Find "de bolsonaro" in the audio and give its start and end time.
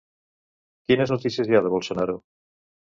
1.69-2.21